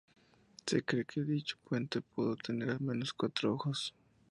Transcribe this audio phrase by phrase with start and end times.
[0.65, 3.93] Se cree que dicho puente pudo tener al menos cuatro ojos.